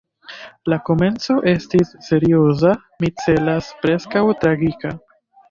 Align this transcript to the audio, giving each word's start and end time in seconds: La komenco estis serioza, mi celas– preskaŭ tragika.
La 0.71 0.77
komenco 0.87 1.35
estis 1.51 1.91
serioza, 2.07 2.73
mi 3.05 3.11
celas– 3.27 3.71
preskaŭ 3.85 4.27
tragika. 4.43 4.97